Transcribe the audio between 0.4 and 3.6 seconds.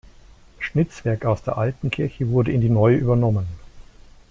Schnitzwerk aus der alten Kirche wurde in die neue übernommen.